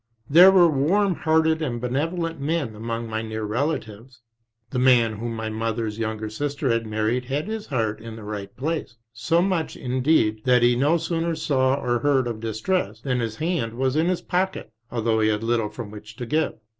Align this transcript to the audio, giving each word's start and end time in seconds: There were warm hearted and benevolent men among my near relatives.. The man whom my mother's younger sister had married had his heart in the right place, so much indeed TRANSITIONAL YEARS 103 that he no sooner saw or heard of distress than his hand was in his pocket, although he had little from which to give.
There 0.27 0.49
were 0.49 0.67
warm 0.67 1.13
hearted 1.13 1.61
and 1.61 1.79
benevolent 1.79 2.39
men 2.39 2.73
among 2.75 3.07
my 3.07 3.21
near 3.21 3.43
relatives.. 3.43 4.19
The 4.71 4.79
man 4.79 5.17
whom 5.19 5.35
my 5.35 5.49
mother's 5.51 5.99
younger 5.99 6.27
sister 6.27 6.71
had 6.71 6.87
married 6.87 7.25
had 7.25 7.47
his 7.47 7.67
heart 7.67 8.01
in 8.01 8.15
the 8.15 8.23
right 8.23 8.57
place, 8.57 8.95
so 9.13 9.43
much 9.43 9.75
indeed 9.77 10.43
TRANSITIONAL 10.43 10.69
YEARS 10.69 10.71
103 10.71 10.75
that 10.75 10.75
he 10.75 10.75
no 10.75 10.97
sooner 11.27 11.35
saw 11.35 11.75
or 11.79 11.99
heard 11.99 12.25
of 12.25 12.39
distress 12.39 12.99
than 13.01 13.19
his 13.19 13.35
hand 13.35 13.75
was 13.75 13.95
in 13.95 14.07
his 14.07 14.23
pocket, 14.23 14.71
although 14.89 15.19
he 15.19 15.29
had 15.29 15.43
little 15.43 15.69
from 15.69 15.91
which 15.91 16.15
to 16.15 16.25
give. 16.25 16.55